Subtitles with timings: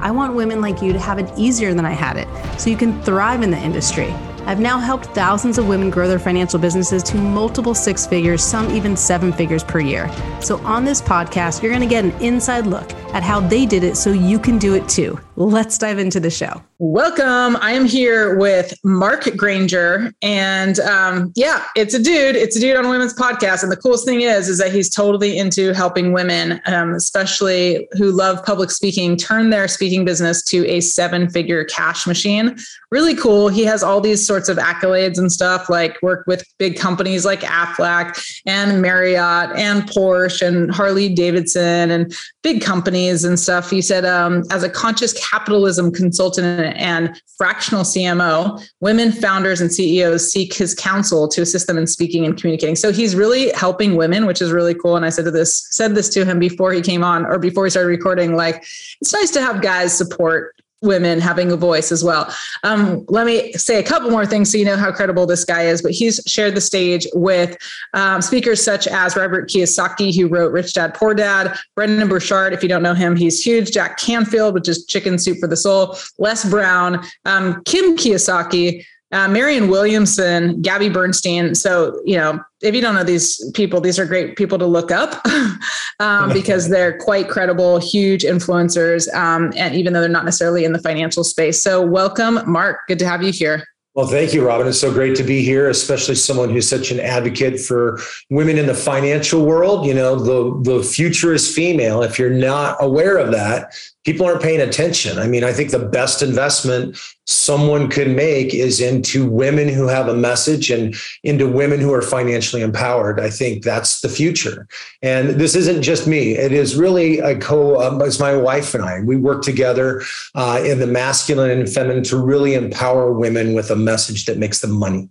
[0.00, 2.28] I want women like you to have it easier than I had it
[2.58, 4.14] so you can thrive in the industry.
[4.46, 8.70] I've now helped thousands of women grow their financial businesses to multiple six figures, some
[8.70, 10.10] even seven figures per year.
[10.40, 13.84] So, on this podcast, you're going to get an inside look at how they did
[13.84, 15.20] it so you can do it too.
[15.36, 16.62] Let's dive into the show.
[16.82, 17.56] Welcome.
[17.60, 20.14] I am here with Mark Granger.
[20.22, 22.36] And um, yeah, it's a dude.
[22.36, 23.62] It's a dude on a women's podcast.
[23.62, 28.10] And the coolest thing is, is that he's totally into helping women, um, especially who
[28.10, 32.56] love public speaking, turn their speaking business to a seven figure cash machine.
[32.90, 33.48] Really cool.
[33.48, 37.42] He has all these sorts of accolades and stuff, like work with big companies like
[37.42, 43.68] Aflac and Marriott and Porsche and Harley Davidson and big companies and stuff.
[43.68, 50.30] He said, um, as a conscious capitalism consultant and fractional CMO, women founders and CEOs
[50.30, 52.76] seek his counsel to assist them in speaking and communicating.
[52.76, 54.96] So he's really helping women, which is really cool.
[54.96, 57.64] And I said to this, said this to him before he came on or before
[57.64, 58.64] we started recording, like,
[59.00, 62.32] it's nice to have guys support women having a voice as well.
[62.62, 65.62] Um, let me say a couple more things so you know how credible this guy
[65.62, 65.82] is.
[65.82, 67.56] But he's shared the stage with
[67.94, 72.52] um, speakers such as Robert Kiyosaki, who wrote Rich Dad Poor Dad, Brendon Burchard.
[72.52, 73.72] If you don't know him, he's huge.
[73.72, 75.96] Jack Canfield, which is Chicken Soup for the Soul.
[76.18, 81.54] Les Brown, um, Kim Kiyosaki uh, Marianne Williamson, Gabby Bernstein.
[81.54, 84.90] So, you know, if you don't know these people, these are great people to look
[84.90, 85.24] up
[86.00, 89.12] um, because they're quite credible, huge influencers.
[89.14, 91.62] Um, and even though they're not necessarily in the financial space.
[91.62, 92.86] So, welcome, Mark.
[92.86, 93.64] Good to have you here.
[93.94, 94.68] Well, thank you, Robin.
[94.68, 97.98] It's so great to be here, especially someone who's such an advocate for
[98.30, 99.84] women in the financial world.
[99.84, 102.00] You know, the, the future is female.
[102.02, 103.74] If you're not aware of that,
[104.04, 105.18] people aren't paying attention.
[105.18, 110.08] I mean, I think the best investment someone could make is into women who have
[110.08, 113.20] a message and into women who are financially empowered.
[113.20, 114.66] I think that's the future.
[115.02, 116.32] And this isn't just me.
[116.32, 119.00] It is really a co, um, it's my wife and I.
[119.00, 120.02] We work together
[120.34, 124.60] uh, in the masculine and feminine to really empower women with a message that makes
[124.60, 125.08] them money.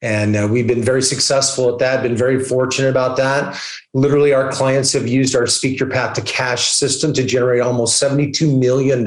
[0.00, 3.60] And uh, we've been very successful at that, been very fortunate about that.
[3.94, 8.00] Literally, our clients have used our Speak Your Path to Cash system to generate almost
[8.00, 9.00] $72 million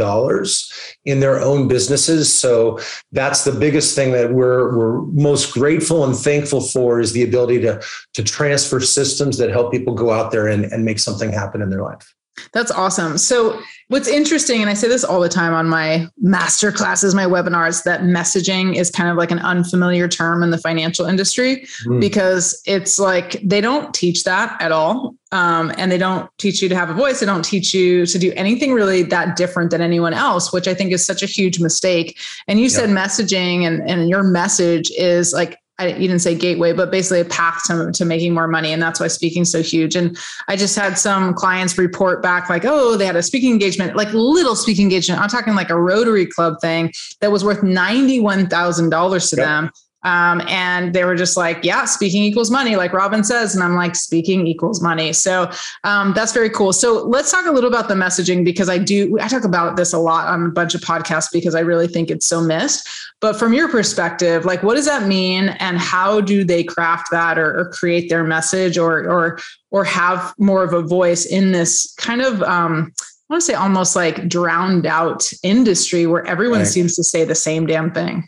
[1.05, 2.33] in their own businesses.
[2.33, 2.79] So
[3.13, 7.61] that's the biggest thing that we're, we're most grateful and thankful for is the ability
[7.61, 7.81] to,
[8.13, 11.69] to transfer systems that help people go out there and, and make something happen in
[11.69, 12.13] their life.
[12.53, 13.17] That's awesome.
[13.17, 17.25] So, what's interesting, and I say this all the time on my master classes, my
[17.25, 21.99] webinars, that messaging is kind of like an unfamiliar term in the financial industry mm.
[21.99, 25.15] because it's like they don't teach that at all.
[25.33, 27.21] Um, and they don't teach you to have a voice.
[27.21, 30.73] They don't teach you to do anything really that different than anyone else, which I
[30.73, 32.19] think is such a huge mistake.
[32.49, 32.71] And you yep.
[32.73, 37.21] said messaging and, and your message is like I, you didn't say gateway, but basically
[37.21, 38.71] a path to, to making more money.
[38.71, 39.95] And that's why speaking so huge.
[39.95, 43.95] And I just had some clients report back like, oh, they had a speaking engagement,
[43.95, 45.21] like little speaking engagement.
[45.21, 49.45] I'm talking like a Rotary Club thing that was worth $91,000 to yep.
[49.45, 49.71] them.
[50.03, 53.53] Um, and they were just like, yeah, speaking equals money, like Robin says.
[53.53, 55.13] And I'm like, speaking equals money.
[55.13, 55.49] So
[55.83, 56.73] um, that's very cool.
[56.73, 59.93] So let's talk a little about the messaging because I do, I talk about this
[59.93, 62.87] a lot on a bunch of podcasts because I really think it's so missed.
[63.19, 67.37] But from your perspective, like what does that mean and how do they craft that
[67.37, 69.39] or, or create their message or, or,
[69.69, 73.53] or have more of a voice in this kind of, um, I want to say
[73.53, 76.67] almost like drowned out industry where everyone right.
[76.67, 78.27] seems to say the same damn thing.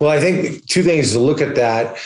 [0.00, 1.96] Well, I think two things to look at that.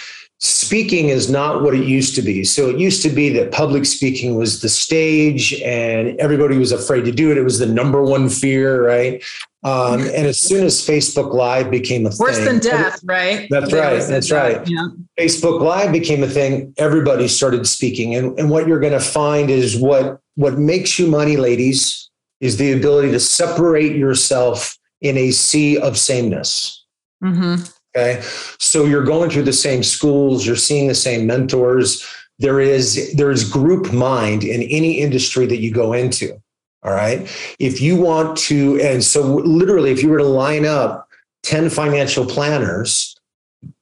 [0.41, 2.45] Speaking is not what it used to be.
[2.45, 7.05] So it used to be that public speaking was the stage and everybody was afraid
[7.07, 7.39] to do it.
[7.39, 9.21] It was the number one fear, right?
[9.65, 12.19] Um, and as soon as Facebook Live became a thing.
[12.21, 13.49] worse thing, than death, right?
[13.51, 14.01] That's right.
[14.01, 14.65] That's right.
[14.69, 14.87] Yeah.
[15.19, 16.73] Facebook Live became a thing.
[16.79, 21.09] Everybody started speaking, and and what you're going to find is what what makes you
[21.09, 22.09] money, ladies,
[22.41, 26.85] is the ability to separate yourself in a sea of sameness.
[27.23, 27.65] Mm-hmm.
[27.97, 28.21] Okay.
[28.59, 32.07] So you're going through the same schools, you're seeing the same mentors.
[32.39, 36.41] There is there is group mind in any industry that you go into.
[36.85, 37.29] All right.
[37.59, 41.09] If you want to, and so literally, if you were to line up
[41.43, 43.17] 10 financial planners,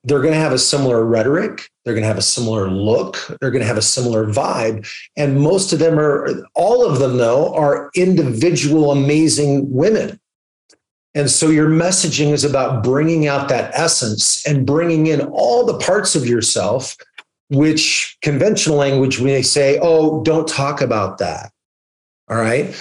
[0.05, 1.69] they're going to have a similar rhetoric.
[1.85, 3.19] They're going to have a similar look.
[3.41, 4.89] They're going to have a similar vibe.
[5.17, 10.19] And most of them are, all of them, though, are individual, amazing women
[11.17, 15.79] And so your messaging is about bringing out that essence and bringing in all the
[15.79, 16.95] parts of yourself,
[17.49, 21.51] which conventional language may say, oh, don't talk about that.
[22.29, 22.77] All right.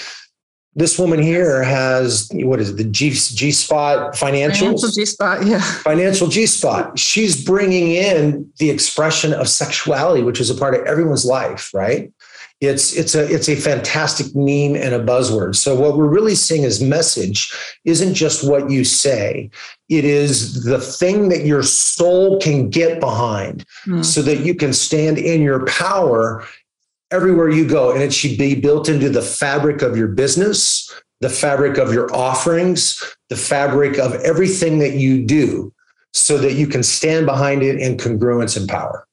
[0.77, 4.59] This woman here has what is it, the G G Spot financials?
[4.59, 5.61] Financial G Spot, yeah.
[5.61, 6.99] Financial G Spot.
[6.99, 12.11] She's bringing in the expression of sexuality, which is a part of everyone's life, right?
[12.61, 15.55] It's it's a it's a fantastic meme and a buzzword.
[15.55, 17.53] So what we're really seeing is message
[17.83, 19.49] isn't just what you say.
[19.89, 24.05] It is the thing that your soul can get behind mm.
[24.05, 26.45] so that you can stand in your power
[27.11, 27.91] everywhere you go.
[27.91, 32.13] And it should be built into the fabric of your business, the fabric of your
[32.15, 35.73] offerings, the fabric of everything that you do
[36.13, 39.04] so that you can stand behind it in congruence and power.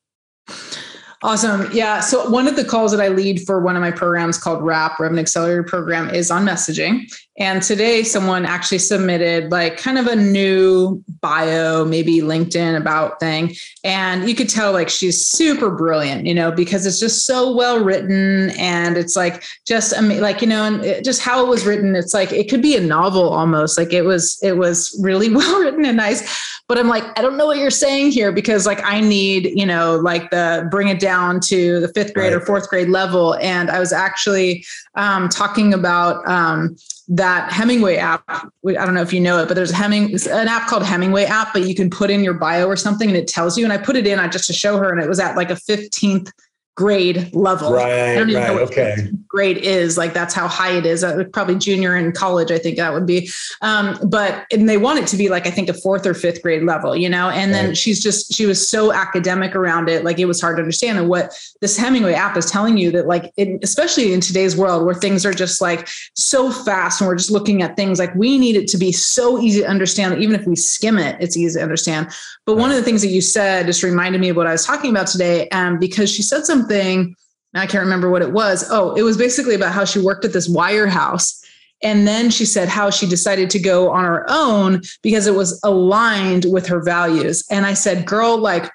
[1.24, 1.68] Awesome.
[1.72, 2.00] Yeah.
[2.00, 4.98] So one of the calls that I lead for one of my programs called RAP,
[4.98, 7.12] Revenue Accelerator Program, is on messaging.
[7.38, 13.54] And today someone actually submitted like kind of a new bio, maybe LinkedIn about thing.
[13.84, 17.82] And you could tell like she's super brilliant, you know, because it's just so well
[17.82, 22.12] written and it's like just like, you know, and just how it was written, it's
[22.12, 23.78] like it could be a novel almost.
[23.78, 27.36] Like it was, it was really well written and nice but I'm like, I don't
[27.36, 31.00] know what you're saying here because like I need, you know, like the bring it
[31.00, 32.42] down to the fifth grade right.
[32.42, 33.34] or fourth grade level.
[33.36, 34.64] And I was actually
[34.94, 36.76] um, talking about um,
[37.08, 38.24] that Hemingway app.
[38.28, 41.24] I don't know if you know it, but there's a Heming an app called Hemingway
[41.24, 43.64] app, but you can put in your bio or something and it tells you.
[43.64, 45.50] And I put it in I just to show her, and it was at like
[45.50, 46.30] a 15th
[46.74, 47.72] grade level.
[47.72, 48.96] Right, right, okay.
[49.28, 51.04] Grade is like that's how high it is.
[51.04, 53.28] Uh, probably junior in college, I think that would be.
[53.60, 56.42] Um, but and they want it to be like I think a fourth or fifth
[56.42, 57.30] grade level, you know.
[57.30, 57.76] And then right.
[57.76, 60.98] she's just she was so academic around it, like it was hard to understand.
[60.98, 64.84] And what this Hemingway app is telling you that like, it, especially in today's world
[64.84, 68.38] where things are just like so fast, and we're just looking at things like we
[68.38, 71.36] need it to be so easy to understand that even if we skim it, it's
[71.36, 72.08] easy to understand.
[72.46, 72.60] But right.
[72.62, 74.90] one of the things that you said just reminded me of what I was talking
[74.90, 77.14] about today, um, because she said some something.
[77.54, 78.66] I can't remember what it was.
[78.70, 81.38] Oh, it was basically about how she worked at this wirehouse.
[81.82, 85.60] And then she said how she decided to go on her own because it was
[85.64, 87.44] aligned with her values.
[87.50, 88.70] And I said, girl, like,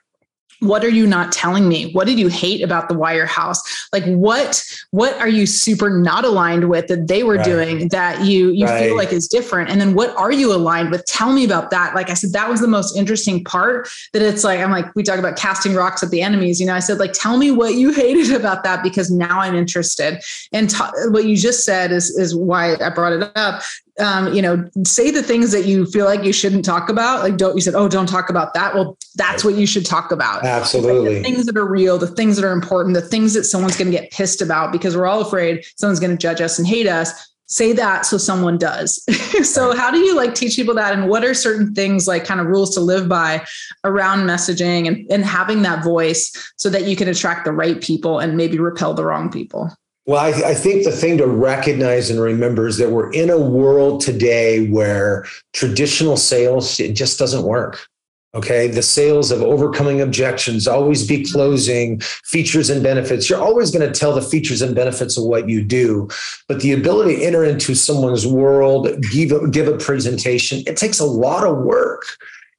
[0.60, 1.92] what are you not telling me?
[1.92, 3.62] What did you hate about the wire house?
[3.94, 7.46] Like what what are you super not aligned with that they were right.
[7.46, 8.86] doing that you you right.
[8.86, 9.70] feel like is different?
[9.70, 11.06] And then what are you aligned with?
[11.06, 11.96] Tell me about that.
[11.96, 15.04] Like i said that was the most interesting part that it's like i'm like we
[15.04, 16.74] talk about casting rocks at the enemies you know?
[16.74, 20.22] I said like tell me what you hated about that because now i'm interested.
[20.54, 20.78] And t-
[21.10, 23.62] what you just said is is why i brought it up
[24.00, 27.22] um, you know, say the things that you feel like you shouldn't talk about.
[27.22, 28.76] Like, don't you said, oh, don't talk about that.
[28.76, 30.44] Well, that's what you should talk about.
[30.44, 31.16] Absolutely.
[31.16, 33.92] Like things that are real, the things that are important, the things that someone's going
[33.92, 36.88] to get pissed about because we're all afraid someone's going to judge us and hate
[36.88, 37.32] us.
[37.50, 39.02] Say that so someone does.
[39.50, 40.94] so, how do you like teach people that?
[40.94, 43.46] And what are certain things like kind of rules to live by
[43.86, 48.20] around messaging and, and having that voice so that you can attract the right people
[48.20, 49.72] and maybe repel the wrong people?
[50.08, 53.38] Well, I, I, think the thing to recognize and remember is that we're in a
[53.38, 57.86] world today where traditional sales it just doesn't work.
[58.34, 63.30] Okay, the sales of overcoming objections, always be closing, features and benefits.
[63.30, 66.08] You're always going to tell the features and benefits of what you do,
[66.48, 71.00] but the ability to enter into someone's world, give a, give a presentation, it takes
[71.00, 72.04] a lot of work.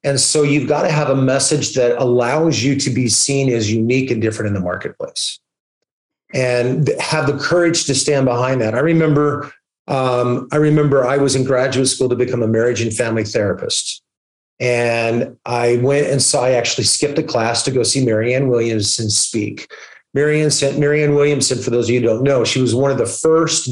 [0.05, 3.73] And so you've got to have a message that allows you to be seen as
[3.73, 5.39] unique and different in the marketplace
[6.35, 8.75] and have the courage to stand behind that.
[8.75, 9.53] I remember,
[9.87, 14.03] um, I remember I was in graduate school to become a marriage and family therapist.
[14.61, 19.09] And I went and saw, I actually skipped a class to go see Marianne Williamson
[19.09, 19.71] speak.
[20.15, 22.99] Marianne, sent Marianne Williamson, for those of you who don't know, she was one of
[22.99, 23.71] the first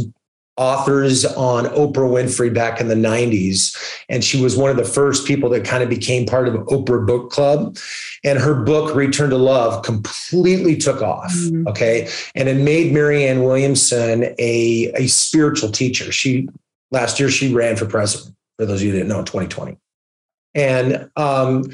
[0.56, 3.76] authors on Oprah Winfrey back in the 90s.
[4.08, 7.06] And she was one of the first people that kind of became part of Oprah
[7.06, 7.76] Book Club.
[8.24, 11.32] And her book, Return to Love, completely took off.
[11.32, 11.68] Mm-hmm.
[11.68, 12.08] Okay.
[12.34, 16.10] And it made Marianne Williamson a, a spiritual teacher.
[16.10, 16.48] She
[16.90, 19.76] last year she ran for president, for those of you that didn't know, 2020.
[20.54, 21.70] And um,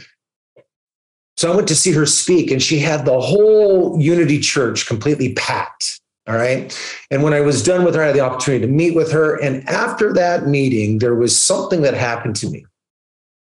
[1.37, 5.35] so I went to see her speak, and she had the whole Unity Church completely
[5.35, 6.76] packed all right.
[7.11, 9.41] And when I was done with her, I had the opportunity to meet with her.
[9.43, 12.64] And after that meeting, there was something that happened to me.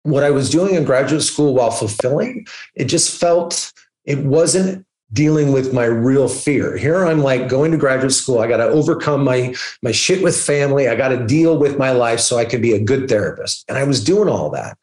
[0.03, 3.73] What I was doing in graduate school while fulfilling, it just felt
[4.05, 4.85] it wasn't
[5.15, 6.77] dealing with my real fear.
[6.77, 8.41] Here I'm like going to graduate school.
[8.41, 10.89] I got to overcome my my shit with family.
[10.89, 13.65] I got to deal with my life so I can be a good therapist.
[13.69, 14.77] And I was doing all that.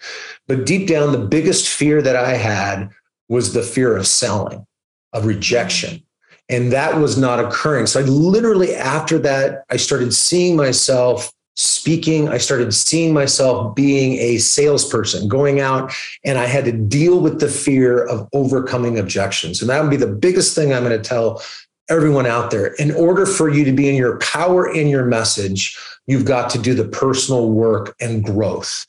[0.48, 2.90] But deep down the biggest fear that I had
[3.30, 4.66] was the fear of selling,
[5.14, 6.05] of rejection
[6.50, 7.88] and that was not occurring.
[7.88, 12.28] So I literally, after that, I started seeing myself speaking.
[12.28, 15.94] I started seeing myself being a salesperson, going out,
[16.26, 19.62] and I had to deal with the fear of overcoming objections.
[19.62, 21.42] And that would be the biggest thing I'm going to tell
[21.90, 22.74] everyone out there.
[22.74, 26.60] In order for you to be in your power in your message, you've got to
[26.60, 28.86] do the personal work and growth.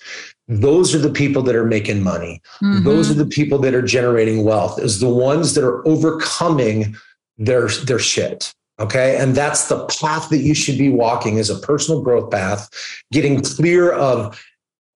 [0.49, 2.41] Those are the people that are making money.
[2.63, 2.85] Mm-hmm.
[2.85, 6.97] Those are the people that are generating wealth, is the ones that are overcoming
[7.39, 8.55] their, their shit.
[8.79, 9.17] Okay.
[9.17, 12.69] And that's the path that you should be walking as a personal growth path,
[13.11, 14.43] getting clear of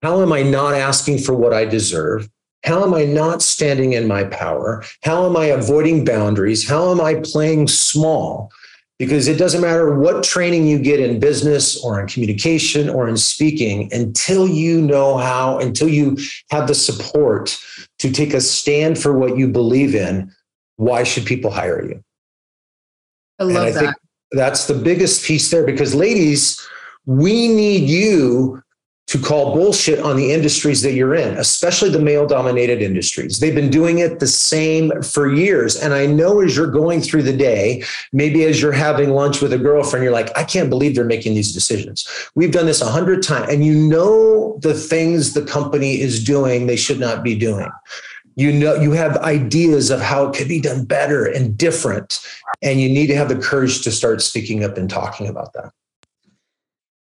[0.02, 2.28] how am I not asking for what I deserve?
[2.64, 4.84] How am I not standing in my power?
[5.02, 6.68] How am I avoiding boundaries?
[6.68, 8.50] How am I playing small?
[8.98, 13.16] Because it doesn't matter what training you get in business or in communication or in
[13.16, 16.18] speaking until you know how, until you
[16.50, 17.56] have the support
[17.98, 20.30] to take a stand for what you believe in,
[20.76, 22.02] why should people hire you?
[23.40, 23.96] I love I that.
[24.32, 26.60] that's the biggest piece there because, ladies,
[27.06, 28.62] we need you
[29.10, 33.40] to call bullshit on the industries that you're in, especially the male dominated industries.
[33.40, 35.74] They've been doing it the same for years.
[35.74, 37.82] And I know as you're going through the day,
[38.12, 41.34] maybe as you're having lunch with a girlfriend, you're like, I can't believe they're making
[41.34, 42.06] these decisions.
[42.36, 43.52] We've done this a hundred times.
[43.52, 47.68] And you know the things the company is doing, they should not be doing.
[48.36, 52.20] You know, you have ideas of how it could be done better and different.
[52.62, 55.72] And you need to have the courage to start speaking up and talking about that.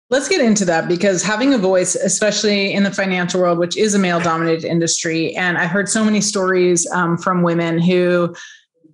[0.09, 3.95] Let's get into that because having a voice, especially in the financial world, which is
[3.95, 8.35] a male dominated industry, and I've heard so many stories um, from women who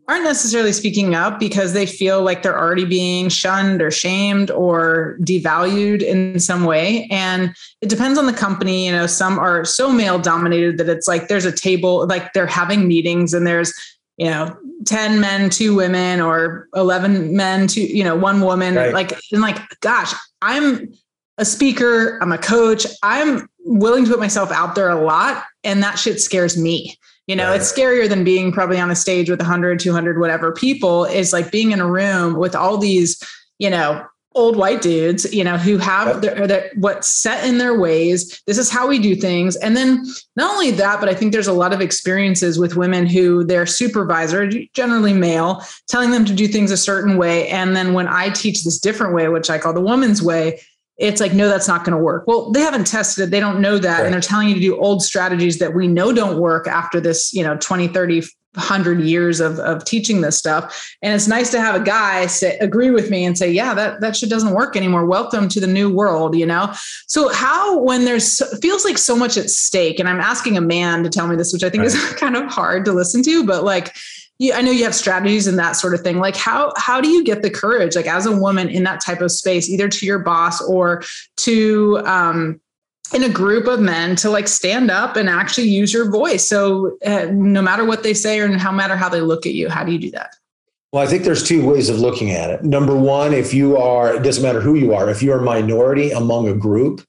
[0.08, 5.18] aren't necessarily speaking up because they feel like they're already being shunned or shamed or
[5.22, 7.08] devalued in some way.
[7.12, 8.86] And it depends on the company.
[8.86, 12.48] You know, some are so male dominated that it's like there's a table, like they're
[12.48, 13.74] having meetings and there's,
[14.16, 18.75] you know, 10 men, two women, or 11 men, two, you know, one woman.
[18.75, 18.93] Right.
[18.93, 20.93] Like, and like, gosh, I'm
[21.38, 22.86] a speaker, I'm a coach.
[23.03, 25.43] I'm willing to put myself out there a lot.
[25.63, 26.98] And that shit scares me.
[27.27, 27.60] You know, right.
[27.60, 31.51] it's scarier than being probably on a stage with 100, 200, whatever people is like
[31.51, 33.22] being in a room with all these,
[33.60, 34.05] you know,
[34.38, 38.41] old white dudes, you know, who have their, their, what's set in their ways.
[38.46, 39.56] This is how we do things.
[39.58, 43.08] And then not only that, but I think there's a lot of experiences with women
[43.08, 47.48] who their supervisor, generally male, telling them to do things a certain way.
[47.50, 50.62] And then when I teach this different way, which I call the woman's way,
[50.98, 53.62] it's like no that's not going to work well they haven't tested it they don't
[53.62, 54.06] know that right.
[54.06, 57.32] and they're telling you to do old strategies that we know don't work after this
[57.34, 58.24] you know 20 30
[58.54, 62.58] 100 years of, of teaching this stuff and it's nice to have a guy say
[62.58, 65.68] agree with me and say yeah that that shit doesn't work anymore welcome to the
[65.68, 66.74] new world you know
[67.08, 71.04] so how when there's feels like so much at stake and i'm asking a man
[71.04, 71.94] to tell me this which i think right.
[71.94, 73.96] is kind of hard to listen to but like
[74.39, 76.20] you, I know you have strategies and that sort of thing.
[76.20, 79.22] Like how how do you get the courage, like as a woman in that type
[79.22, 81.01] of space, either to your boss or
[81.38, 82.62] to um,
[83.14, 86.48] in a group of men to like stand up and actually use your voice.
[86.48, 89.70] So uh, no matter what they say or no matter how they look at you,
[89.70, 90.36] how do you do that?
[90.92, 92.64] Well, I think there's two ways of looking at it.
[92.64, 96.12] Number one, if you are, it doesn't matter who you are, if you're a minority
[96.12, 97.06] among a group,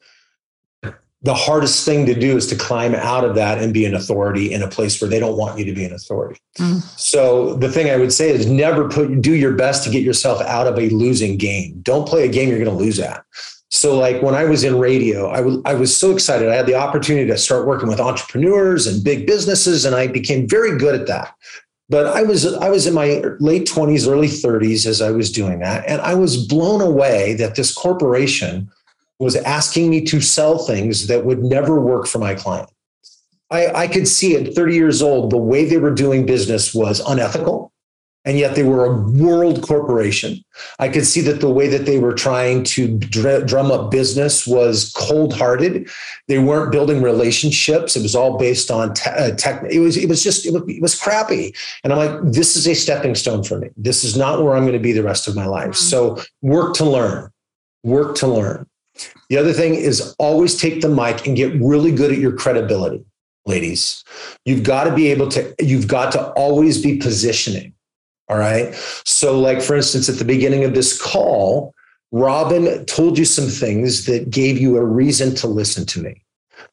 [1.23, 4.53] the hardest thing to do is to climb out of that and be an authority
[4.53, 6.41] in a place where they don't want you to be an authority.
[6.59, 6.81] Mm.
[6.99, 10.41] So the thing I would say is never put do your best to get yourself
[10.43, 11.81] out of a losing game.
[11.83, 13.25] Don't play a game you're going to lose at.
[13.71, 16.49] So like when I was in radio, I, w- I was so excited.
[16.49, 20.49] I had the opportunity to start working with entrepreneurs and big businesses and I became
[20.49, 21.35] very good at that.
[21.91, 25.61] But I was I was in my late 20s, early 30s as I was doing
[25.61, 28.71] that and I was blown away that this corporation
[29.19, 32.71] was asking me to sell things that would never work for my client.
[33.51, 37.01] I, I could see at 30 years old, the way they were doing business was
[37.01, 37.73] unethical.
[38.25, 40.45] And yet they were a world corporation.
[40.79, 44.93] I could see that the way that they were trying to drum up business was
[44.95, 45.89] cold hearted.
[46.27, 47.97] They weren't building relationships.
[47.97, 49.63] It was all based on te- uh, tech.
[49.71, 51.55] It was, it was just, it was, it was, crappy.
[51.85, 53.71] And I'm like, this is a stepping stone for me.
[53.77, 55.71] This is not where I'm going to be the rest of my life.
[55.71, 55.75] Mm-hmm.
[55.75, 57.31] So work to learn,
[57.83, 58.67] work to learn.
[59.31, 63.05] The other thing is always take the mic and get really good at your credibility,
[63.47, 64.03] ladies.
[64.45, 67.75] You've got to be able to, you've got to always be positioning.
[68.29, 68.75] All right.
[69.05, 71.75] So, like, for instance, at the beginning of this call,
[72.13, 76.23] Robin told you some things that gave you a reason to listen to me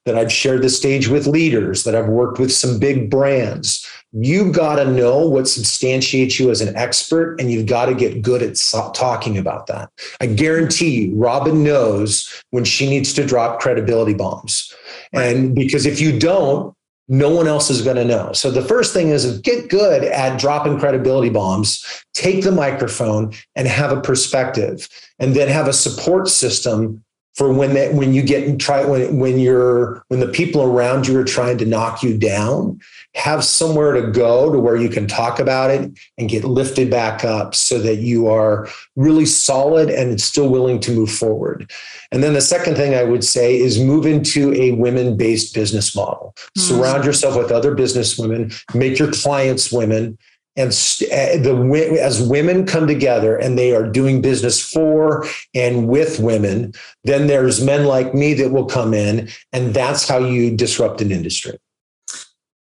[0.06, 3.88] that I've shared the stage with leaders, that I've worked with some big brands.
[4.14, 8.22] You've got to know what substantiates you as an expert, and you've got to get
[8.22, 8.56] good at
[8.94, 9.90] talking about that.
[10.22, 14.74] I guarantee you, Robin knows when she needs to drop credibility bombs.
[15.12, 16.76] And because if you don't,
[17.08, 18.34] no one else is going to know.
[18.34, 23.68] So the first thing is get good at dropping credibility bombs, take the microphone and
[23.68, 27.05] have a perspective, and then have a support system
[27.36, 31.20] for when that when you get try when when you're when the people around you
[31.20, 32.80] are trying to knock you down
[33.14, 37.24] have somewhere to go to where you can talk about it and get lifted back
[37.24, 41.72] up so that you are really solid and still willing to move forward.
[42.12, 45.96] And then the second thing i would say is move into a women based business
[45.96, 46.34] model.
[46.36, 46.62] Mm-hmm.
[46.62, 48.52] surround yourself with other business women.
[48.74, 50.18] Make your clients women
[50.56, 56.74] and the as women come together and they are doing business for and with women
[57.04, 61.12] then there's men like me that will come in and that's how you disrupt an
[61.12, 61.58] industry.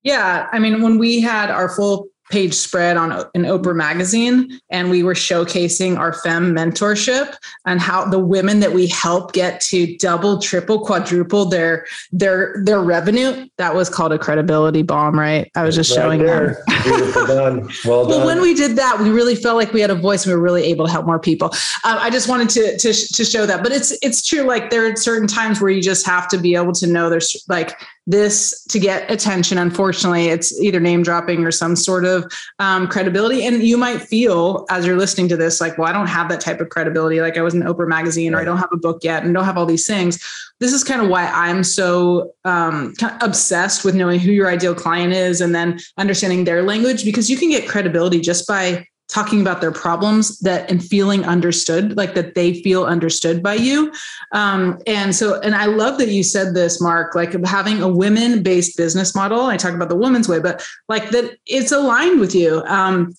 [0.03, 4.91] Yeah i mean when we had our full page spread on an Oprah magazine, and
[4.91, 9.97] we were showcasing our fem mentorship and how the women that we help get to
[9.99, 13.47] double, triple, quadruple their their their revenue.
[13.59, 15.51] That was called a credibility bomb, right?
[15.55, 16.63] I was just right showing there.
[16.67, 16.83] them.
[16.83, 17.71] Beautiful done.
[17.85, 18.19] Well done.
[18.19, 20.25] Well, when we did that, we really felt like we had a voice.
[20.25, 21.49] And we were really able to help more people.
[21.85, 24.43] Um, I just wanted to to to show that, but it's it's true.
[24.43, 27.45] Like there are certain times where you just have to be able to know there's
[27.49, 29.57] like this to get attention.
[29.57, 33.47] Unfortunately, it's either name dropping or some sort of um, credibility.
[33.47, 36.41] And you might feel as you're listening to this, like, well, I don't have that
[36.41, 37.21] type of credibility.
[37.21, 39.45] Like I was in Oprah magazine or I don't have a book yet and don't
[39.45, 40.23] have all these things.
[40.61, 44.51] This is kind of why I'm so um, kind of obsessed with knowing who your
[44.51, 48.87] ideal client is and then understanding their language because you can get credibility just by
[49.09, 53.93] talking about their problems that and feeling understood like that they feel understood by you.
[54.33, 58.43] Um, and so and i love that you said this mark like having a women
[58.43, 62.35] based business model i talk about the woman's way but like that it's aligned with
[62.35, 62.63] you.
[62.67, 63.15] Um,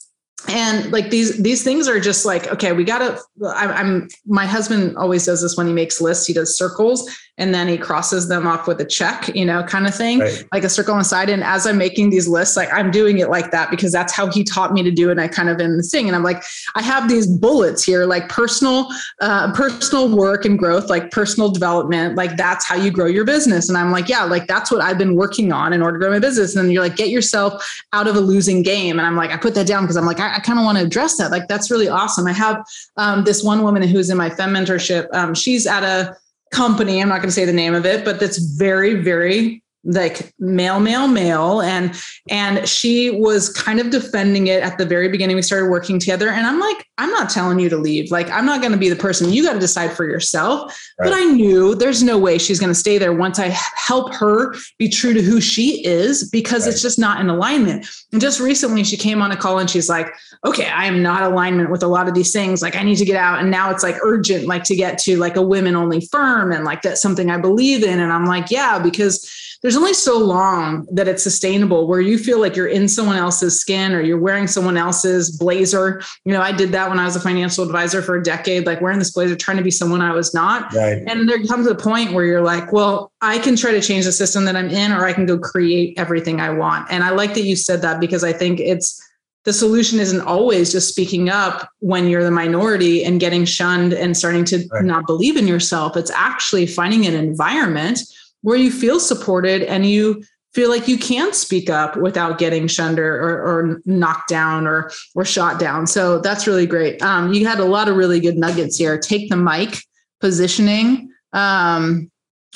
[0.47, 4.95] and like these these things are just like okay we gotta I, i'm my husband
[4.97, 8.47] always does this when he makes lists he does circles and then he crosses them
[8.47, 10.45] off with a check, you know, kind of thing, right.
[10.53, 11.29] like a circle inside.
[11.29, 14.31] And as I'm making these lists, like I'm doing it like that because that's how
[14.31, 15.13] he taught me to do it.
[15.13, 16.07] And I kind of in the thing.
[16.07, 16.41] And I'm like,
[16.75, 18.87] I have these bullets here, like personal,
[19.19, 22.15] uh, personal work and growth, like personal development.
[22.15, 23.67] Like that's how you grow your business.
[23.67, 26.11] And I'm like, yeah, like that's what I've been working on in order to grow
[26.11, 26.55] my business.
[26.55, 27.61] And you're like, get yourself
[27.91, 28.97] out of a losing game.
[28.97, 30.77] And I'm like, I put that down because I'm like, I, I kind of want
[30.77, 31.31] to address that.
[31.31, 32.27] Like that's really awesome.
[32.27, 35.07] I have um, this one woman who's in my fem mentorship.
[35.13, 36.15] Um, she's at a
[36.51, 40.33] company i'm not going to say the name of it but that's very very like
[40.39, 41.95] male male male and
[42.29, 45.35] and she was kind of defending it at the very beginning.
[45.35, 48.11] We started working together and i'm like i'm not telling you to leave.
[48.11, 49.31] Like i'm not going to be the person.
[49.31, 50.75] You got to decide for yourself.
[50.99, 51.09] Right.
[51.09, 54.55] but i knew there's no way she's going to stay there once i help her
[54.79, 56.73] be true to who she is because right.
[56.73, 57.87] it's just not in alignment.
[58.11, 60.07] And just recently she came on a call and she's like
[60.45, 62.63] okay i am not alignment with a lot of these things.
[62.63, 63.39] Like i need to get out.
[63.39, 66.65] And now it's like urgent like to get to like a women only firm and
[66.65, 67.99] like that's something i believe in.
[67.99, 72.39] And i'm like yeah because there's only so long that it's sustainable where you feel
[72.39, 76.03] like you're in someone else's skin or you're wearing someone else's blazer.
[76.23, 78.79] You know, I did that when I was a financial advisor for a decade, like
[78.79, 80.71] wearing this blazer, trying to be someone I was not.
[80.71, 81.01] Right.
[81.07, 84.11] And there comes a point where you're like, well, I can try to change the
[84.11, 86.85] system that I'm in, or I can go create everything I want.
[86.91, 89.01] And I like that you said that because I think it's,
[89.45, 94.15] the solution isn't always just speaking up when you're the minority and getting shunned and
[94.15, 94.85] starting to right.
[94.85, 95.97] not believe in yourself.
[95.97, 98.01] It's actually finding an environment
[98.45, 102.99] where you feel supported and you feel like you can speak up without getting shunned
[102.99, 105.87] or, or, knocked down or or shot down.
[105.87, 107.01] So that's really great.
[107.01, 108.99] Um, you had a lot of really good nuggets here.
[108.99, 109.79] Take the mic,
[110.21, 112.11] positioning, um,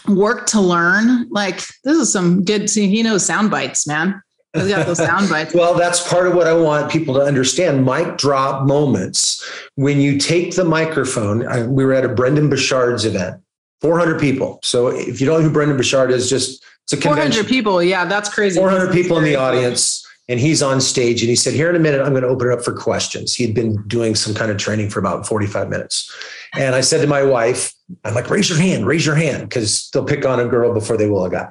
[0.08, 1.28] work to learn.
[1.32, 2.70] Like this is some good.
[2.70, 4.22] See, he knows sound bites, man.
[4.54, 5.56] He's got those sound bites.
[5.56, 7.84] well, that's part of what I want people to understand.
[7.84, 11.48] Mic drop moments when you take the microphone.
[11.48, 13.42] I, we were at a Brendon Burchard's event
[13.82, 14.60] 400 people.
[14.64, 17.32] So if you don't know who Brendon Burchard is, just it's a convention.
[17.32, 17.84] 400 people.
[17.84, 18.60] Yeah, that's crazy.
[18.60, 20.06] 400 people in the audience.
[20.28, 22.50] And he's on stage and he said, Here in a minute, I'm going to open
[22.50, 23.34] it up for questions.
[23.34, 26.16] He'd been doing some kind of training for about 45 minutes.
[26.54, 27.74] And I said to my wife,
[28.06, 30.98] I'm like, raise your hand, raise your hand, because they'll pick on a girl before
[30.98, 31.50] they will a guy.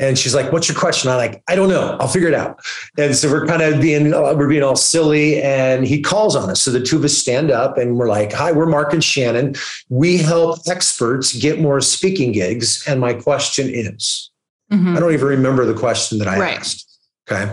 [0.00, 1.96] And she's like, "What's your question?" I'm like, "I don't know.
[2.00, 2.58] I'll figure it out."
[2.98, 6.48] And so we're kind of being uh, we're being all silly, and he calls on
[6.48, 6.62] us.
[6.62, 9.54] So the two of us stand up, and we're like, "Hi, we're Mark and Shannon.
[9.90, 14.30] We help experts get more speaking gigs." And my question is,
[14.72, 14.96] mm-hmm.
[14.96, 16.58] I don't even remember the question that I right.
[16.58, 16.86] asked.
[17.30, 17.52] Okay,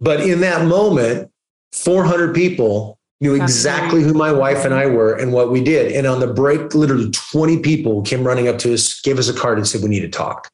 [0.00, 1.30] but in that moment,
[1.72, 5.92] 400 people knew exactly who my wife and I were and what we did.
[5.92, 9.32] And on the break, literally 20 people came running up to us, gave us a
[9.32, 10.50] card, and said, "We need to talk."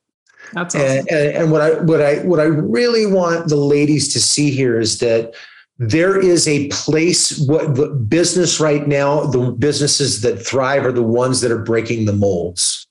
[0.52, 0.98] That's awesome.
[0.98, 4.50] And, and, and what I what I what I really want the ladies to see
[4.50, 5.34] here is that
[5.80, 11.02] there is a place what the business right now the businesses that thrive are the
[11.02, 12.86] ones that are breaking the molds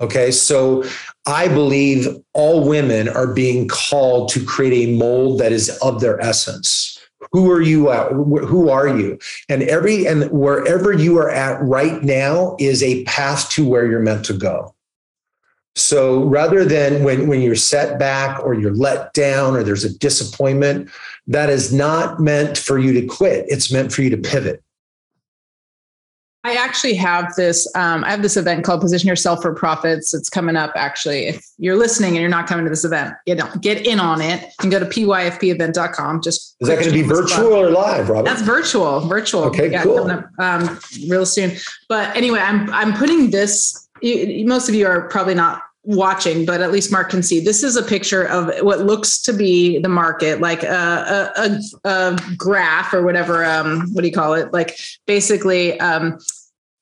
[0.00, 0.82] okay so
[1.26, 6.20] i believe all women are being called to create a mold that is of their
[6.20, 6.98] essence
[7.32, 8.12] who are you uh, at?
[8.12, 9.18] Who are you?
[9.48, 14.00] And every and wherever you are at right now is a path to where you're
[14.00, 14.74] meant to go.
[15.78, 19.98] So rather than when, when you're set back or you're let down or there's a
[19.98, 20.90] disappointment,
[21.26, 23.46] that is not meant for you to quit.
[23.48, 24.62] It's meant for you to pivot.
[26.44, 27.70] I actually have this.
[27.74, 30.14] Um, I have this event called Position Yourself for Profits.
[30.14, 30.72] It's coming up.
[30.76, 34.00] Actually, if you're listening and you're not coming to this event, get on, get in
[34.00, 34.42] on it.
[34.42, 36.22] You can go to pyfpevent.com.
[36.22, 38.24] Just is that going to be virtual or live, Robert?
[38.24, 39.00] That's virtual.
[39.00, 39.44] Virtual.
[39.44, 40.10] Okay, yeah, cool.
[40.10, 41.52] Up, um, real soon.
[41.88, 43.88] But anyway, I'm I'm putting this.
[44.00, 47.40] You, most of you are probably not watching, but at least Mark can see.
[47.40, 52.20] This is a picture of what looks to be the market, like a, a, a
[52.36, 53.42] graph or whatever.
[53.42, 54.52] Um, what do you call it?
[54.52, 56.18] Like basically, um,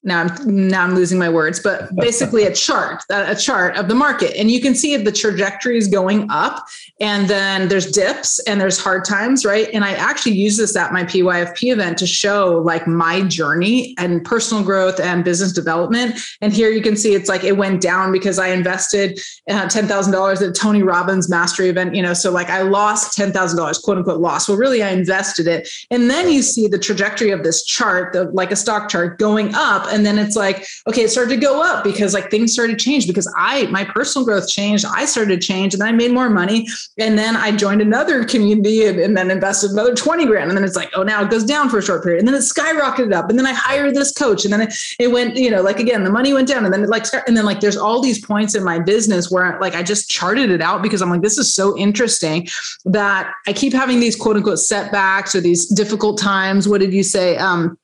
[0.06, 3.94] now I'm now I'm losing my words, but basically a chart, a chart of the
[3.94, 6.64] market, and you can see the trajectory is going up,
[7.00, 9.68] and then there's dips and there's hard times, right?
[9.74, 14.24] And I actually use this at my PYFP event to show like my journey and
[14.24, 16.18] personal growth and business development.
[16.40, 19.86] And here you can see it's like it went down because I invested uh, ten
[19.86, 23.58] thousand dollars at Tony Robbins Mastery event, you know, so like I lost ten thousand
[23.58, 24.48] dollars, quote unquote, lost.
[24.48, 28.24] Well, really I invested it, and then you see the trajectory of this chart, the,
[28.30, 31.62] like a stock chart, going up and then it's like okay it started to go
[31.62, 34.84] up because like things started to change because i my personal growth changed.
[34.84, 38.86] I started to change and i made more money and then i joined another community
[38.86, 40.50] and, and then invested another 20 grand.
[40.50, 42.20] And then it's like oh now it goes down for a short period.
[42.20, 43.30] And then it skyrocketed up.
[43.30, 46.04] And then i hired this coach and then it, it went you know like again
[46.04, 48.54] the money went down and then it like and then like there's all these points
[48.54, 51.52] in my business where like i just charted it out because i'm like this is
[51.52, 52.46] so interesting
[52.84, 56.68] that i keep having these quote unquote setbacks or these difficult times.
[56.68, 57.36] What did you say?
[57.36, 57.78] Um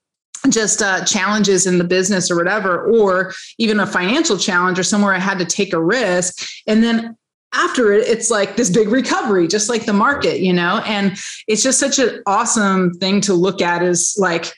[0.48, 5.14] just uh, challenges in the business or whatever, or even a financial challenge or somewhere
[5.14, 6.46] I had to take a risk.
[6.66, 7.16] And then
[7.54, 10.82] after it, it's like this big recovery, just like the market, you know?
[10.86, 14.52] And it's just such an awesome thing to look at is like,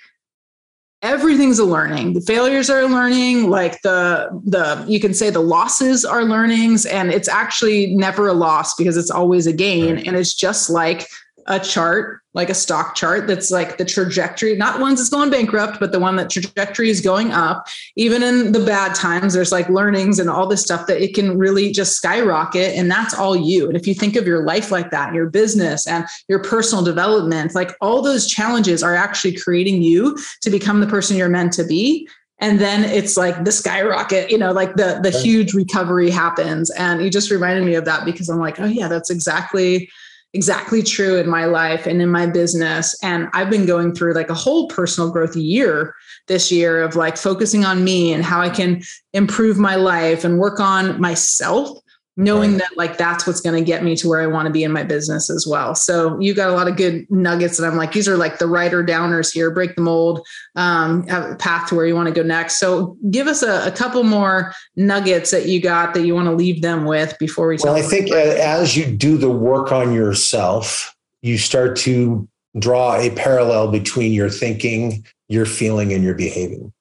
[1.03, 6.03] everything's a learning the failures are learning like the the you can say the losses
[6.03, 10.35] are learnings and it's actually never a loss because it's always a gain and it's
[10.35, 11.07] just like
[11.47, 15.79] a chart, like a stock chart that's like the trajectory, not ones that's going bankrupt,
[15.79, 17.67] but the one that trajectory is going up.
[17.97, 21.39] Even in the bad times, there's like learnings and all this stuff that it can
[21.39, 22.75] really just skyrocket.
[22.75, 23.69] And that's all you.
[23.69, 27.55] And if you think of your life like that, your business and your personal development,
[27.55, 31.65] like all those challenges are actually creating you to become the person you're meant to
[31.65, 36.71] be and then it's like the skyrocket you know like the the huge recovery happens
[36.73, 39.89] and you just reminded me of that because i'm like oh yeah that's exactly
[40.35, 42.95] exactly true in my life and in my business.
[43.03, 45.95] And I've been going through like a whole personal growth year
[46.27, 50.39] this year of like focusing on me and how I can improve my life and
[50.39, 51.79] work on myself
[52.17, 52.61] knowing right.
[52.61, 54.71] that like that's what's going to get me to where I want to be in
[54.71, 55.75] my business as well.
[55.75, 58.47] So you got a lot of good nuggets that I'm like, these are like the
[58.47, 60.25] writer downers here, break the mold,
[60.55, 62.61] um, have a path to where you want to go next.
[62.61, 66.35] So give us a, a, couple more nuggets that you got that you want to
[66.35, 67.59] leave them with before we.
[67.63, 73.11] Well, I think as you do the work on yourself, you start to draw a
[73.11, 76.73] parallel between your thinking, your feeling, and your behaving.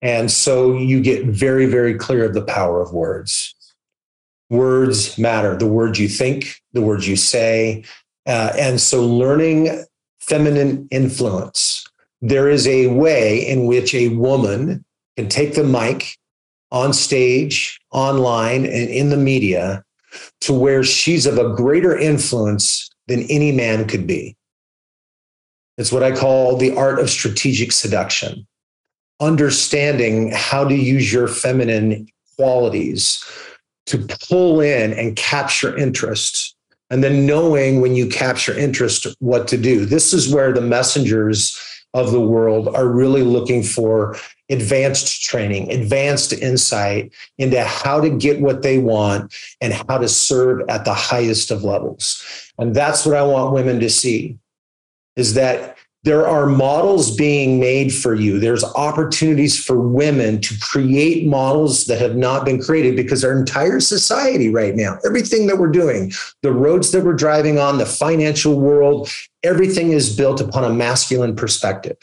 [0.00, 3.55] And so you get very, very clear of the power of words
[4.50, 7.84] words matter the words you think, the words you say.
[8.26, 9.84] Uh, and so learning
[10.20, 11.84] feminine influence.
[12.20, 14.84] There is a way in which a woman
[15.16, 16.16] can take the mic
[16.72, 19.84] on stage, online, and in the media
[20.40, 24.36] to where she's of a greater influence than any man could be.
[25.78, 28.46] It's what I call the art of strategic seduction,
[29.20, 33.22] understanding how to use your feminine qualities
[33.86, 36.54] to pull in and capture interest
[36.90, 39.84] and then knowing when you capture interest what to do.
[39.84, 41.60] This is where the messengers
[41.94, 44.16] of the world are really looking for
[44.48, 50.62] advanced training advanced insight into how to get what they want and how to serve
[50.68, 52.22] at the highest of levels.
[52.58, 54.38] And that's what i want women to see
[55.16, 58.38] is that there are models being made for you.
[58.38, 63.80] There's opportunities for women to create models that have not been created because our entire
[63.80, 68.60] society right now, everything that we're doing, the roads that we're driving on, the financial
[68.60, 69.10] world,
[69.42, 71.96] everything is built upon a masculine perspective.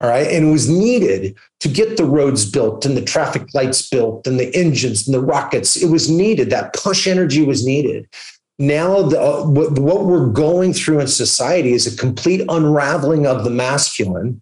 [0.00, 0.26] All right.
[0.26, 4.40] And it was needed to get the roads built and the traffic lights built and
[4.40, 5.76] the engines and the rockets.
[5.76, 6.48] It was needed.
[6.48, 8.08] That push energy was needed
[8.58, 13.44] now the, uh, what, what we're going through in society is a complete unraveling of
[13.44, 14.40] the masculine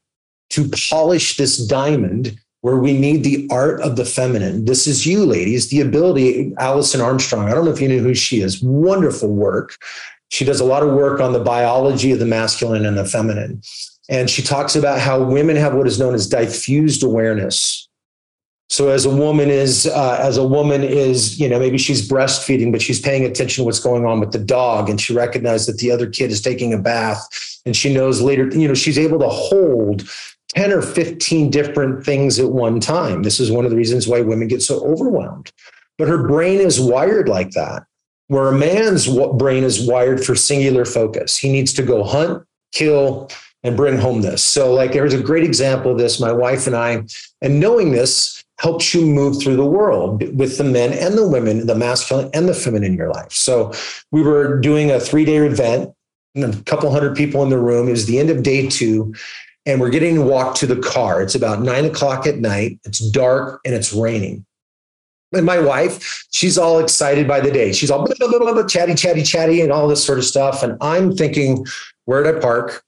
[0.51, 4.66] to polish this diamond where we need the art of the feminine.
[4.66, 7.48] This is you, ladies, the ability, Alison Armstrong.
[7.48, 8.62] I don't know if you know who she is.
[8.62, 9.77] Wonderful work
[10.33, 13.61] She does a lot of work on the biology of the masculine and the feminine.
[14.09, 17.87] And she talks about how women have what is known as diffused awareness.
[18.72, 22.72] So as a woman is, uh, as a woman is, you know, maybe she's breastfeeding,
[22.72, 25.76] but she's paying attention to what's going on with the dog, and she recognizes that
[25.76, 27.28] the other kid is taking a bath,
[27.66, 30.08] and she knows later, you know, she's able to hold
[30.54, 33.24] 10 or 15 different things at one time.
[33.24, 35.52] This is one of the reasons why women get so overwhelmed.
[35.98, 37.82] But her brain is wired like that
[38.28, 41.37] where a man's brain is wired for singular focus.
[41.37, 43.28] He needs to go hunt, kill,
[43.62, 44.42] and bring home this.
[44.42, 46.18] So, like, there's a great example of this.
[46.18, 47.04] My wife and I,
[47.42, 51.66] and knowing this helps you move through the world with the men and the women,
[51.66, 53.32] the masculine and the feminine in your life.
[53.32, 53.72] So,
[54.10, 55.92] we were doing a three day event,
[56.36, 57.88] a couple hundred people in the room.
[57.88, 59.14] It was the end of day two.
[59.64, 61.22] And we're getting to walk to the car.
[61.22, 62.80] It's about nine o'clock at night.
[62.84, 64.44] It's dark and it's raining.
[65.32, 67.72] And my wife, she's all excited by the day.
[67.72, 70.62] She's all blah, blah, blah, blah, chatty, chatty, chatty, and all this sort of stuff.
[70.62, 71.64] And I'm thinking,
[72.04, 72.84] where did I park?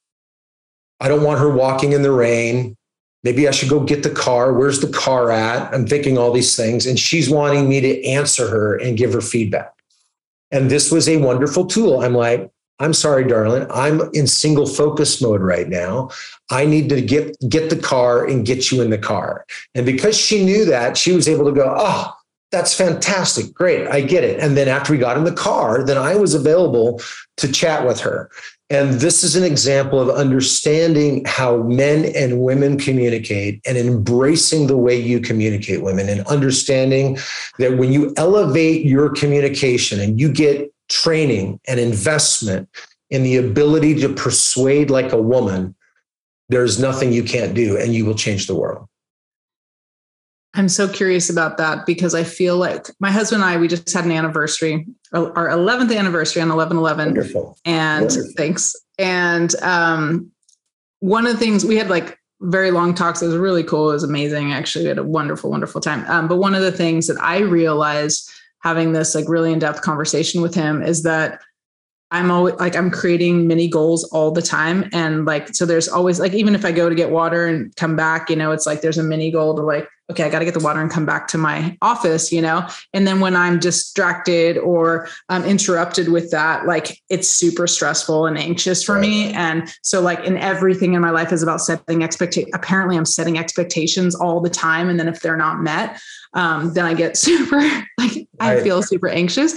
[1.01, 2.77] I don't want her walking in the rain.
[3.25, 4.53] Maybe I should go get the car.
[4.53, 5.73] Where's the car at?
[5.75, 6.87] I'm thinking all these things.
[6.87, 9.73] And she's wanting me to answer her and give her feedback.
[10.51, 12.01] And this was a wonderful tool.
[12.01, 13.67] I'm like, I'm sorry, darling.
[13.71, 16.11] I'm in single focus mode right now.
[16.51, 19.47] I need to get get the car and get you in the car.
[19.75, 22.13] And because she knew that, she was able to go, oh,
[22.51, 23.53] that's fantastic.
[23.55, 23.89] Great.
[23.89, 24.39] I get it.
[24.41, 27.01] And then after we got in the car, then I was available
[27.39, 28.31] to chat with her.
[28.71, 34.77] And this is an example of understanding how men and women communicate and embracing the
[34.77, 37.19] way you communicate women and understanding
[37.59, 42.69] that when you elevate your communication and you get training and investment
[43.11, 45.75] in the ability to persuade like a woman,
[46.49, 48.89] there's nothing you can't do and you will change the world.
[50.55, 53.93] I'm so curious about that because I feel like my husband and I, we just
[53.93, 57.07] had an anniversary, our 11th anniversary on 11 11.
[57.07, 57.57] Wonderful.
[57.65, 58.33] And Wonderful.
[58.37, 58.75] thanks.
[58.99, 60.31] And um,
[61.01, 63.23] one of the things we had like very long talks.
[63.23, 63.91] It was really cool.
[63.91, 64.53] It was amazing.
[64.53, 66.05] Actually, we had a wonderful, wonderful time.
[66.09, 69.83] Um, but one of the things that I realized having this like really in depth
[69.83, 71.41] conversation with him is that
[72.11, 74.89] I'm always like I'm creating mini goals all the time.
[74.93, 77.97] And like so there's always like even if I go to get water and come
[77.97, 80.45] back, you know, it's like there's a mini goal to like, okay, I got to
[80.45, 82.67] get the water and come back to my office, you know.
[82.93, 88.37] And then when I'm distracted or um, interrupted with that, like it's super stressful and
[88.37, 89.33] anxious for me.
[89.33, 92.53] And so like in everything in my life is about setting expectations.
[92.55, 94.91] Apparently I'm setting expectations all the time.
[94.91, 95.99] And then if they're not met,
[96.35, 97.61] um, then I get super
[97.99, 99.55] like I feel super anxious.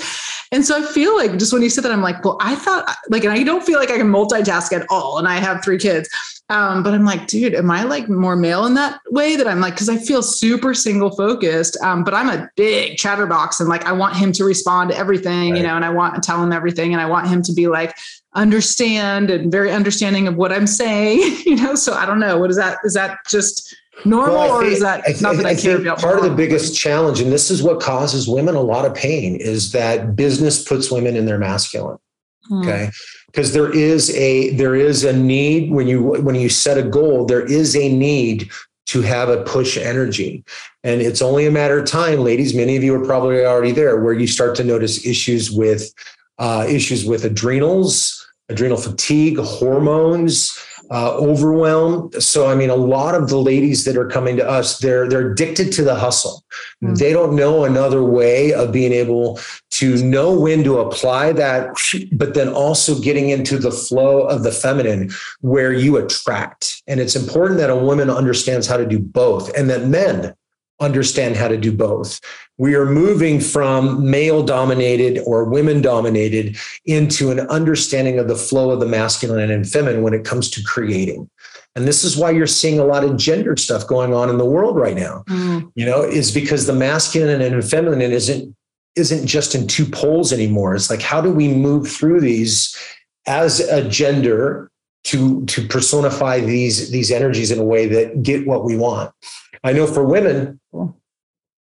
[0.51, 2.95] And so I feel like just when you said that, I'm like, well, I thought
[3.09, 5.17] like, and I don't feel like I can multitask at all.
[5.17, 6.09] And I have three kids.
[6.49, 9.59] Um, but I'm like, dude, am I like more male in that way that I'm
[9.59, 11.77] like, cause I feel super single focused.
[11.81, 15.51] Um, but I'm a big chatterbox and like, I want him to respond to everything,
[15.51, 15.57] right.
[15.57, 16.93] you know, and I want to tell him everything.
[16.93, 17.97] And I want him to be like,
[18.33, 21.75] understand and very understanding of what I'm saying, you know?
[21.75, 22.39] So I don't know.
[22.39, 22.77] What is that?
[22.85, 25.99] Is that just, normal well, or is that I, not that I, I care about?
[25.99, 29.35] Part of the biggest challenge, and this is what causes women a lot of pain,
[29.35, 31.97] is that business puts women in their masculine.
[32.47, 32.61] Hmm.
[32.61, 32.89] Okay.
[33.27, 37.25] Because there is a there is a need when you when you set a goal,
[37.25, 38.49] there is a need
[38.87, 40.43] to have a push energy.
[40.83, 42.55] And it's only a matter of time, ladies.
[42.55, 45.93] Many of you are probably already there, where you start to notice issues with
[46.39, 50.57] uh, issues with adrenals, adrenal fatigue, hormones,
[50.89, 52.13] uh, overwhelmed.
[52.21, 55.31] So, I mean, a lot of the ladies that are coming to us, they're they're
[55.31, 56.43] addicted to the hustle.
[56.83, 56.95] Mm-hmm.
[56.95, 59.39] They don't know another way of being able
[59.71, 61.75] to know when to apply that,
[62.13, 66.81] but then also getting into the flow of the feminine where you attract.
[66.87, 70.33] And it's important that a woman understands how to do both, and that men
[70.79, 72.19] understand how to do both.
[72.57, 78.71] We are moving from male dominated or women dominated into an understanding of the flow
[78.71, 81.29] of the masculine and feminine when it comes to creating.
[81.75, 84.45] And this is why you're seeing a lot of gender stuff going on in the
[84.45, 85.23] world right now.
[85.27, 85.71] Mm.
[85.75, 88.55] You know, is because the masculine and feminine isn't
[88.95, 90.73] isn't just in two poles anymore.
[90.73, 92.75] It's like how do we move through these
[93.27, 94.71] as a gender
[95.03, 99.11] to to personify these these energies in a way that get what we want.
[99.63, 100.59] I know for women,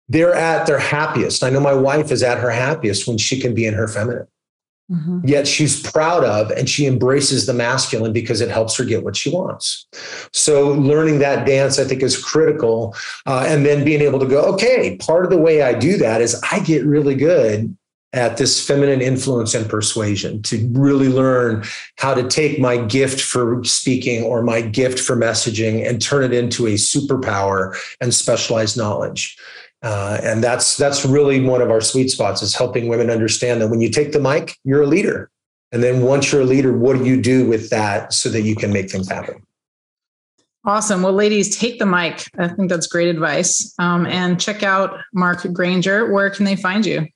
[0.10, 1.44] they're at their happiest.
[1.44, 4.28] I know my wife is at her happiest when she can be in her feminine.
[4.90, 5.28] Mm-hmm.
[5.28, 9.18] Yet she's proud of and she embraces the masculine because it helps her get what
[9.18, 9.86] she wants.
[10.32, 12.96] So, learning that dance, I think, is critical.
[13.26, 16.22] Uh, and then being able to go, okay, part of the way I do that
[16.22, 17.76] is I get really good
[18.18, 21.64] at this feminine influence and persuasion to really learn
[22.00, 26.34] how to take my gift for speaking or my gift for messaging and turn it
[26.34, 29.38] into a superpower and specialized knowledge.
[29.84, 33.68] Uh, and that's that's really one of our sweet spots is helping women understand that
[33.68, 35.30] when you take the mic, you're a leader.
[35.72, 38.56] And then once you're a leader, what do you do with that so that you
[38.56, 39.44] can make things happen?
[40.66, 41.04] Awesome.
[41.04, 42.26] Well, ladies, take the mic.
[42.40, 43.74] I think that's great advice.
[43.78, 46.12] Um, and check out Mark Granger.
[46.12, 47.08] Where can they find you?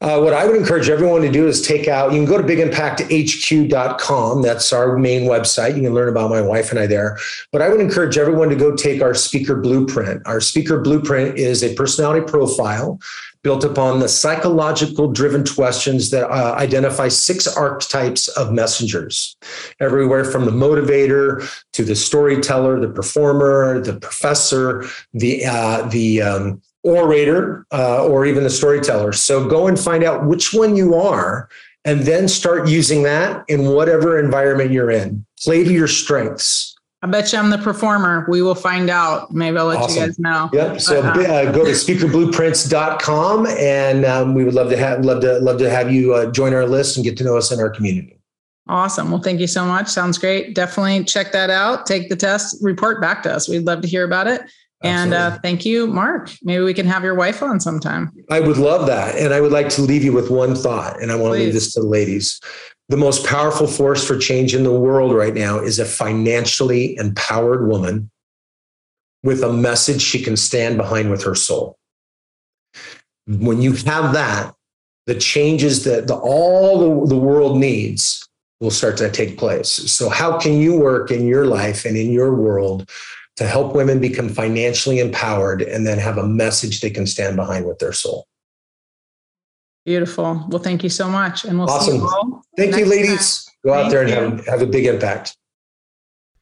[0.00, 2.42] Uh, what I would encourage everyone to do is take out, you can go to
[2.42, 4.42] bigimpacthq.com.
[4.42, 5.76] That's our main website.
[5.76, 7.18] You can learn about my wife and I there.
[7.52, 10.26] But I would encourage everyone to go take our speaker blueprint.
[10.26, 12.98] Our speaker blueprint is a personality profile
[13.42, 19.34] built upon the psychological driven questions that uh, identify six archetypes of messengers,
[19.80, 26.60] everywhere from the motivator to the storyteller, the performer, the professor, the uh, the um,
[26.82, 29.12] orator, uh, or even the storyteller.
[29.12, 31.48] So go and find out which one you are,
[31.84, 35.24] and then start using that in whatever environment you're in.
[35.42, 38.26] Play to your strengths I bet you I'm the performer.
[38.28, 39.32] We will find out.
[39.32, 40.00] Maybe I'll let awesome.
[40.02, 40.50] you guys know.
[40.52, 40.80] Yep.
[40.82, 45.38] So uh, uh, go to speakerblueprints.com and um, we would love to have love to
[45.38, 47.70] love to have you uh, join our list and get to know us in our
[47.70, 48.18] community.
[48.68, 49.10] Awesome.
[49.10, 49.88] Well, thank you so much.
[49.88, 50.54] Sounds great.
[50.54, 51.86] Definitely check that out.
[51.86, 53.48] Take the test, report back to us.
[53.48, 54.42] We'd love to hear about it.
[54.82, 56.30] And uh, thank you, Mark.
[56.42, 58.10] Maybe we can have your wife on sometime.
[58.30, 59.14] I would love that.
[59.16, 61.38] And I would like to leave you with one thought, and I want Please.
[61.38, 62.40] to leave this to the ladies
[62.90, 67.68] the most powerful force for change in the world right now is a financially empowered
[67.68, 68.10] woman
[69.22, 71.78] with a message she can stand behind with her soul.
[73.28, 74.54] When you have that,
[75.06, 78.28] the changes that the, all the, the world needs
[78.60, 79.68] will start to take place.
[79.68, 82.90] So, how can you work in your life and in your world
[83.40, 87.64] to help women become financially empowered and then have a message they can stand behind
[87.64, 88.26] with their soul?
[89.86, 90.44] Beautiful.
[90.50, 91.46] Well, thank you so much.
[91.46, 91.94] And we'll awesome.
[91.94, 92.42] see you all.
[92.58, 93.46] Thank you, ladies.
[93.46, 93.54] Time.
[93.64, 95.38] Go out thank there and have, have a big impact.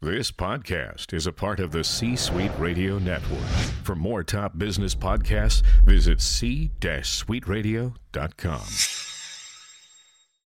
[0.00, 3.46] This podcast is a part of the C Suite Radio Network.
[3.84, 9.07] For more top business podcasts, visit c-suiteradio.com.